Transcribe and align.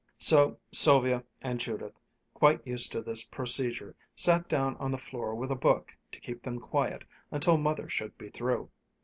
So 0.17 0.57
Sylvia 0.71 1.23
and 1.43 1.59
Judith, 1.59 1.93
quite 2.33 2.65
used 2.65 2.91
to 2.93 3.03
this 3.03 3.23
procedure, 3.23 3.95
sat 4.15 4.49
down 4.49 4.75
on 4.77 4.89
the 4.89 4.97
floor 4.97 5.35
with 5.35 5.51
a 5.51 5.55
book 5.55 5.95
to 6.11 6.19
keep 6.19 6.41
them 6.41 6.59
quiet 6.59 7.03
until 7.29 7.59
Mother 7.59 7.87
should 7.87 8.17
be 8.17 8.29
through. 8.31 8.71